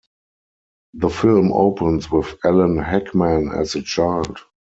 The 0.95 1.09
film 1.11 1.53
opens 1.53 2.09
with 2.09 2.35
Alan 2.43 2.79
Hakman 2.79 3.49
as 3.55 3.75
a 3.75 3.83
child. 3.83 4.39